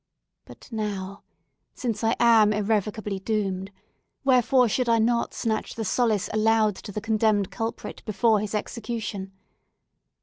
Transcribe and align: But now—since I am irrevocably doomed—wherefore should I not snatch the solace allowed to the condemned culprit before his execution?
But 0.45 0.67
now—since 0.71 2.03
I 2.03 2.15
am 2.19 2.53
irrevocably 2.53 3.19
doomed—wherefore 3.19 4.67
should 4.67 4.89
I 4.89 4.97
not 4.97 5.35
snatch 5.35 5.75
the 5.75 5.85
solace 5.85 6.27
allowed 6.33 6.75
to 6.77 6.91
the 6.91 7.01
condemned 7.01 7.51
culprit 7.51 8.01
before 8.03 8.39
his 8.39 8.55
execution? 8.55 9.31